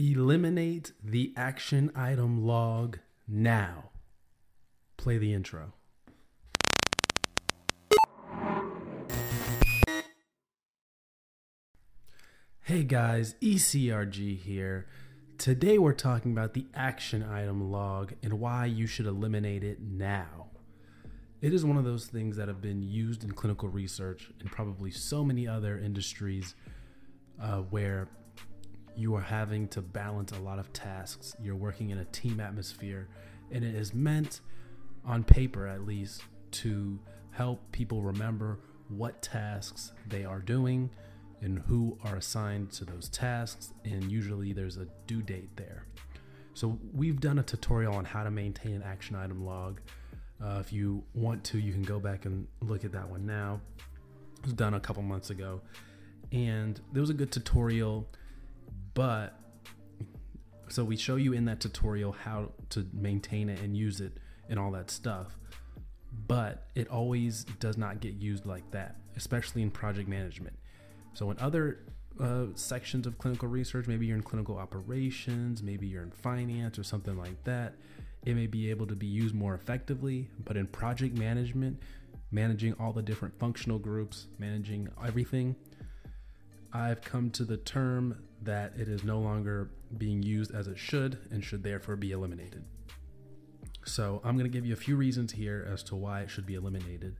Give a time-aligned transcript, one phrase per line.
[0.00, 3.90] Eliminate the action item log now.
[4.96, 5.74] Play the intro.
[12.62, 14.86] Hey guys, ECRG here.
[15.36, 20.46] Today we're talking about the action item log and why you should eliminate it now.
[21.42, 24.90] It is one of those things that have been used in clinical research and probably
[24.90, 26.54] so many other industries
[27.38, 28.08] uh, where
[29.00, 31.34] you are having to balance a lot of tasks.
[31.42, 33.08] You're working in a team atmosphere,
[33.50, 34.40] and it is meant,
[35.06, 36.22] on paper at least,
[36.52, 36.98] to
[37.30, 38.58] help people remember
[38.88, 40.90] what tasks they are doing
[41.40, 43.72] and who are assigned to those tasks.
[43.84, 45.86] And usually there's a due date there.
[46.52, 49.80] So, we've done a tutorial on how to maintain an action item log.
[50.44, 53.60] Uh, if you want to, you can go back and look at that one now.
[54.40, 55.62] It was done a couple months ago.
[56.32, 58.06] And there was a good tutorial
[58.94, 59.38] but
[60.68, 64.58] so we show you in that tutorial how to maintain it and use it and
[64.58, 65.36] all that stuff.
[66.26, 70.56] But it always does not get used like that, especially in project management.
[71.14, 71.80] So in other
[72.20, 76.84] uh, sections of clinical research, maybe you're in clinical operations, maybe you're in finance or
[76.84, 77.74] something like that,
[78.24, 80.28] it may be able to be used more effectively.
[80.44, 81.80] But in project management,
[82.30, 85.56] managing all the different functional groups, managing everything,
[86.72, 91.18] I've come to the term that it is no longer being used as it should
[91.30, 92.64] and should therefore be eliminated.
[93.84, 96.46] So, I'm going to give you a few reasons here as to why it should
[96.46, 97.16] be eliminated.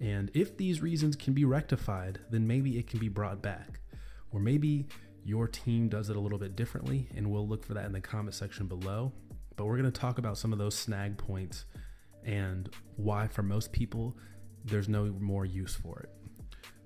[0.00, 3.80] And if these reasons can be rectified, then maybe it can be brought back.
[4.30, 4.86] Or maybe
[5.24, 8.00] your team does it a little bit differently, and we'll look for that in the
[8.00, 9.12] comment section below.
[9.56, 11.64] But we're going to talk about some of those snag points
[12.24, 14.16] and why, for most people,
[14.64, 16.10] there's no more use for it.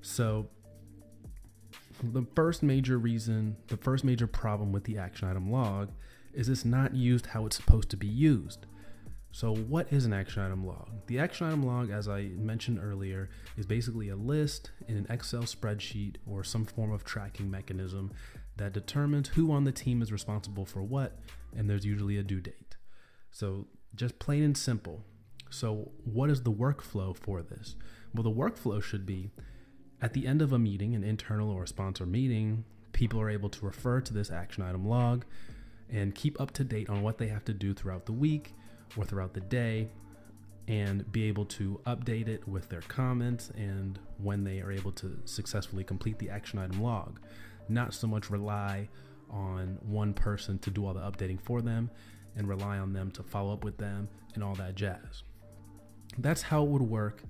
[0.00, 0.48] So,
[2.02, 5.91] the first major reason, the first major problem with the action item log
[6.32, 8.66] is it's not used how it's supposed to be used.
[9.30, 10.88] So, what is an action item log?
[11.06, 15.42] The action item log, as I mentioned earlier, is basically a list in an Excel
[15.42, 18.12] spreadsheet or some form of tracking mechanism
[18.56, 21.19] that determines who on the team is responsible for what,
[21.56, 22.76] and there's usually a due date.
[23.30, 25.04] So, just plain and simple.
[25.50, 27.76] So, what is the workflow for this?
[28.15, 29.30] Well, the workflow should be
[30.00, 33.64] at the end of a meeting, an internal or sponsor meeting, people are able to
[33.64, 35.25] refer to this action item log
[35.91, 38.54] and keep up to date on what they have to do throughout the week
[38.97, 39.88] or throughout the day
[40.69, 45.19] and be able to update it with their comments and when they are able to
[45.25, 47.19] successfully complete the action item log.
[47.69, 48.88] Not so much rely
[49.30, 51.91] on one person to do all the updating for them
[52.36, 55.22] and rely on them to follow up with them and all that jazz.
[56.19, 57.22] That's how it would work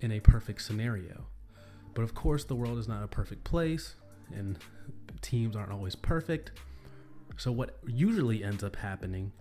[0.00, 1.26] in a perfect scenario.
[1.94, 3.96] But of course, the world is not a perfect place,
[4.34, 4.58] and
[5.20, 6.52] teams aren't always perfect.
[7.36, 9.32] So, what usually ends up happening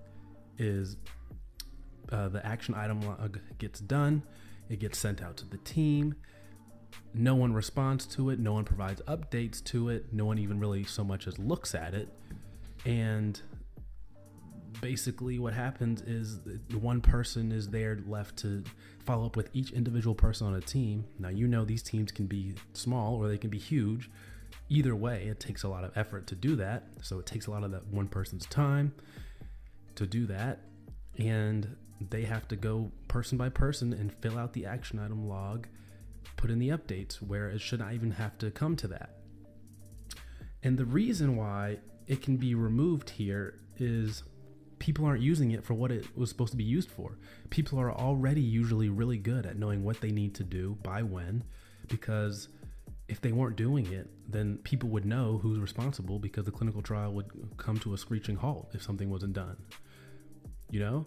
[0.57, 0.97] is
[2.11, 4.23] uh, the action item log gets done,
[4.69, 6.15] it gets sent out to the team.
[7.13, 10.83] No one responds to it, no one provides updates to it, no one even really
[10.83, 12.09] so much as looks at it.
[12.85, 13.39] And
[14.81, 18.63] basically what happens is the one person is there left to
[18.99, 21.05] follow up with each individual person on a team.
[21.19, 24.09] Now you know these teams can be small or they can be huge.
[24.69, 26.83] Either way, it takes a lot of effort to do that.
[27.01, 28.93] So it takes a lot of that one person's time
[29.95, 30.61] to do that.
[31.17, 31.75] And
[32.09, 35.67] they have to go person by person and fill out the action item log,
[36.37, 39.17] put in the updates where it should not even have to come to that.
[40.63, 41.77] And the reason why
[42.07, 44.23] it can be removed here is
[44.81, 47.19] people aren't using it for what it was supposed to be used for.
[47.51, 51.43] People are already usually really good at knowing what they need to do by when,
[51.87, 52.49] because
[53.07, 57.13] if they weren't doing it, then people would know who's responsible because the clinical trial
[57.13, 59.55] would come to a screeching halt if something wasn't done.
[60.71, 61.05] You know?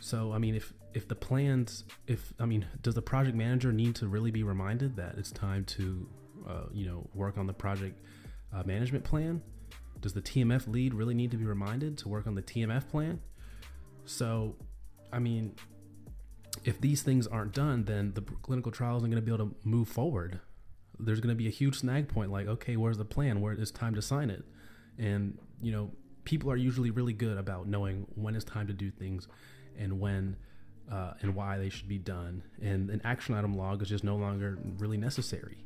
[0.00, 3.94] So, I mean, if if the plans, if I mean, does the project manager need
[3.96, 6.08] to really be reminded that it's time to,
[6.46, 7.98] uh, you know, work on the project
[8.52, 9.40] uh, management plan?
[10.00, 13.20] Does the TMF lead really need to be reminded to work on the TMF plan?
[14.04, 14.56] So,
[15.12, 15.54] I mean,
[16.64, 19.54] if these things aren't done, then the clinical trial isn't going to be able to
[19.64, 20.40] move forward.
[20.98, 23.40] There's going to be a huge snag point like, okay, where's the plan?
[23.40, 24.44] Where it's time to sign it?
[24.98, 25.90] And, you know,
[26.24, 29.28] people are usually really good about knowing when it's time to do things
[29.78, 30.36] and when
[30.90, 32.42] uh, and why they should be done.
[32.62, 35.58] And an action item log is just no longer really necessary,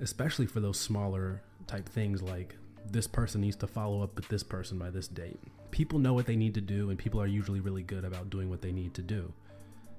[0.00, 2.56] especially for those smaller type things like
[2.92, 5.38] this person needs to follow up with this person by this date.
[5.70, 8.48] People know what they need to do, and people are usually really good about doing
[8.48, 9.32] what they need to do.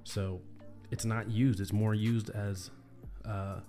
[0.04, 0.42] So
[0.92, 2.72] it's not used; it's more used as,
[3.26, 3.60] uh,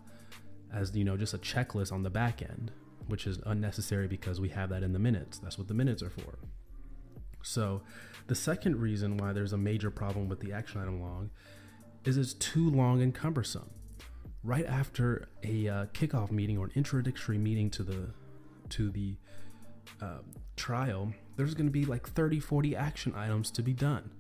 [0.73, 2.71] as you know, just a checklist on the back end,
[3.09, 5.39] which is unnecessary because we have that in the minutes.
[5.39, 6.39] That's what the minutes are for.
[7.43, 7.83] So,
[8.27, 11.31] the second reason why there's a major problem with the action item log
[12.05, 13.71] is it's too long and cumbersome.
[14.43, 18.11] Right after a uh, kickoff meeting or an introductory meeting to the
[18.71, 19.17] to the
[20.01, 20.19] uh,
[20.57, 24.11] trial, there's going to be like 30, 40 action items to be done.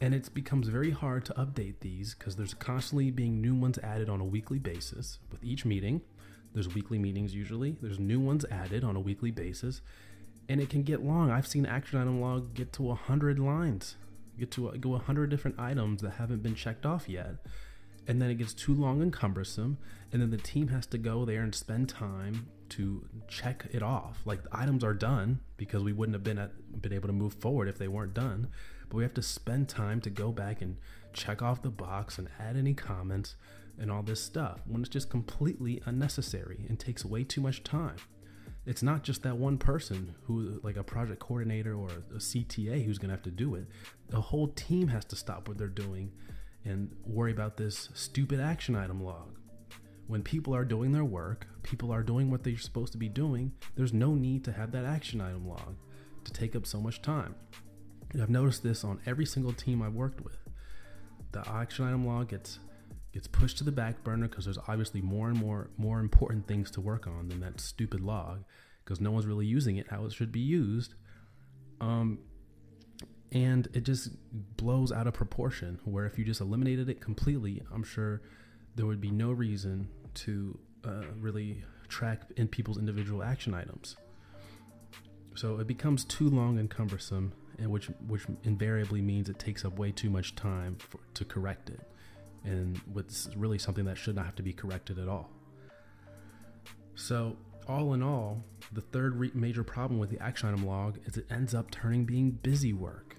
[0.00, 4.08] And it becomes very hard to update these because there's constantly being new ones added
[4.08, 6.00] on a weekly basis with each meeting.
[6.54, 7.76] There's weekly meetings usually.
[7.82, 9.82] There's new ones added on a weekly basis.
[10.48, 11.30] And it can get long.
[11.30, 13.96] I've seen action item log get to 100 lines,
[14.38, 17.36] get to go 100 different items that haven't been checked off yet.
[18.10, 19.78] And then it gets too long and cumbersome.
[20.10, 24.18] And then the team has to go there and spend time to check it off.
[24.24, 27.34] Like the items are done because we wouldn't have been at, been able to move
[27.34, 28.48] forward if they weren't done.
[28.88, 30.76] But we have to spend time to go back and
[31.12, 33.36] check off the box and add any comments
[33.78, 37.94] and all this stuff when it's just completely unnecessary and takes way too much time.
[38.66, 42.98] It's not just that one person who, like a project coordinator or a CTA, who's
[42.98, 43.68] going to have to do it.
[44.08, 46.10] The whole team has to stop what they're doing
[46.64, 49.36] and worry about this stupid action item log
[50.10, 53.52] when people are doing their work, people are doing what they're supposed to be doing,
[53.76, 55.76] there's no need to have that action item log
[56.24, 57.32] to take up so much time.
[58.12, 60.36] And I've noticed this on every single team I've worked with.
[61.30, 62.58] The action item log gets
[63.12, 66.72] gets pushed to the back burner because there's obviously more and more more important things
[66.72, 68.42] to work on than that stupid log
[68.84, 70.94] because no one's really using it how it should be used.
[71.80, 72.18] Um,
[73.32, 74.10] and it just
[74.56, 75.78] blows out of proportion.
[75.84, 78.22] Where if you just eliminated it completely, I'm sure
[78.76, 83.96] there would be no reason to uh, really track in people's individual action items.
[85.34, 89.78] So it becomes too long and cumbersome, and which which invariably means it takes up
[89.78, 91.80] way too much time for, to correct it,
[92.44, 95.30] and what's really something that should not have to be corrected at all.
[96.96, 97.36] So
[97.68, 101.26] all in all, the third re- major problem with the action item log is it
[101.30, 103.16] ends up turning being busy work.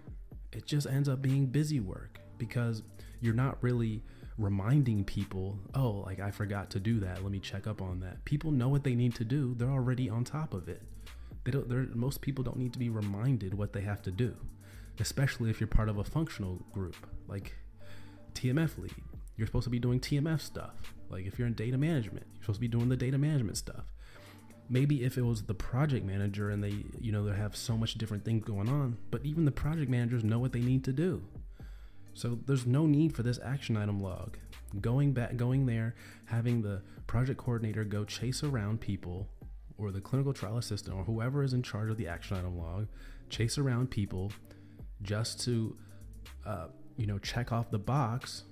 [0.54, 2.84] It just ends up being busy work because
[3.22, 4.04] you're not really
[4.38, 7.24] reminding people, oh, like I forgot to do that.
[7.24, 8.24] Let me check up on that.
[8.26, 9.54] People know what they need to do.
[9.56, 10.82] They're already on top of it.
[11.44, 11.96] They don't.
[11.96, 14.36] Most people don't need to be reminded what they have to do,
[15.00, 16.96] especially if you're part of a functional group
[17.28, 17.56] like
[18.34, 18.94] TMF lead.
[19.38, 20.94] You're supposed to be doing TMF stuff.
[21.10, 23.86] Like if you're in data management, you're supposed to be doing the data management stuff.
[24.70, 27.96] Maybe if it was the project manager and they, you know, they have so much
[27.96, 31.24] different things going on, but even the project managers know what they need to do.
[32.14, 34.38] So there's no need for this action item log.
[34.80, 39.28] Going back, going there, having the project coordinator go chase around people,
[39.78, 42.88] or the clinical trial assistant, or whoever is in charge of the action item log,
[43.30, 44.32] chase around people
[45.02, 45.76] just to,
[46.46, 46.68] uh,
[46.98, 48.44] you know, check off the box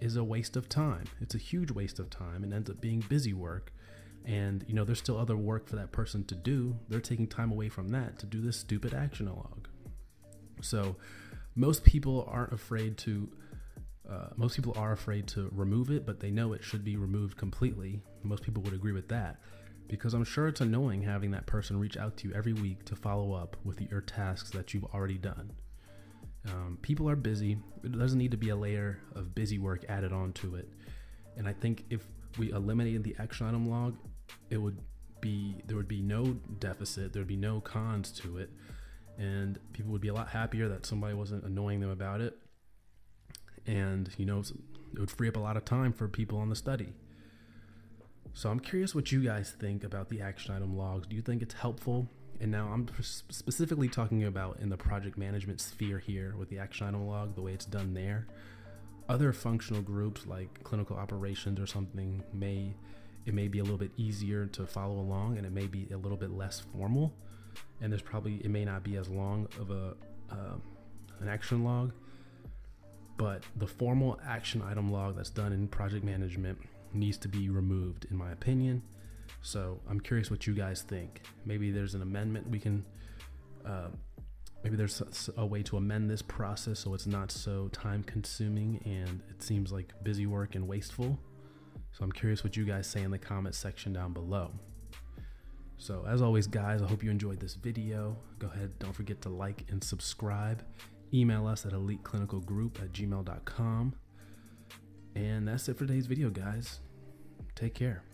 [0.00, 1.04] is a waste of time.
[1.20, 3.72] It's a huge waste of time and ends up being busy work.
[4.24, 6.76] And, you know, there's still other work for that person to do.
[6.88, 9.68] They're taking time away from that to do this stupid action log.
[10.60, 10.96] So,
[11.56, 13.28] most people aren't afraid to
[14.10, 17.36] uh, most people are afraid to remove it, but they know it should be removed
[17.36, 18.02] completely.
[18.24, 19.38] Most people would agree with that
[19.86, 22.96] because I'm sure it's annoying having that person reach out to you every week to
[22.96, 25.52] follow up with your tasks that you've already done.
[26.46, 27.58] Um, people are busy.
[27.84, 30.68] It doesn't need to be a layer of busy work added on to it.
[31.36, 32.06] And I think if
[32.38, 33.96] we eliminated the action item log,
[34.50, 34.78] it would
[35.20, 38.50] be there would be no deficit, there would be no cons to it
[39.20, 42.38] and people would be a lot happier that somebody wasn't annoying them about it.
[43.66, 46.56] And, you know, it would free up a lot of time for people on the
[46.56, 46.94] study.
[48.32, 51.06] So I'm curious what you guys think about the action item logs.
[51.06, 52.08] Do you think it's helpful?
[52.40, 56.86] And now I'm specifically talking about in the project management sphere here with the action
[56.86, 58.26] item log, the way it's done there.
[59.10, 62.72] Other functional groups like clinical operations or something may
[63.26, 65.96] it may be a little bit easier to follow along and it may be a
[65.96, 67.12] little bit less formal.
[67.80, 69.96] And there's probably it may not be as long of a
[70.30, 70.54] uh,
[71.18, 71.92] an action log.
[73.16, 76.60] But the formal action item log that's done in project management
[76.92, 78.80] needs to be removed in my opinion.
[79.42, 81.22] So i'm curious what you guys think.
[81.44, 82.84] Maybe there's an amendment we can
[83.66, 83.88] uh,
[84.62, 89.22] maybe there's a, way to amend this process so it's not so time consuming and
[89.30, 91.18] it seems like busy work and wasteful
[91.92, 94.50] so i'm curious what you guys say in the comment section down below
[95.80, 98.14] so, as always, guys, I hope you enjoyed this video.
[98.38, 100.62] Go ahead, don't forget to like and subscribe.
[101.14, 103.94] Email us at eliteclinicalgroup at gmail.com.
[105.16, 106.80] And that's it for today's video, guys.
[107.54, 108.09] Take care.